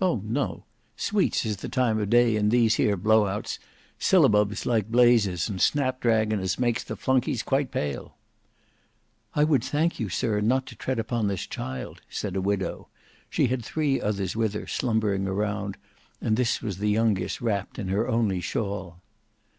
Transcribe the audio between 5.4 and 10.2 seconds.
and snapdragon as makes the flunkys quite pale." "I would thank you,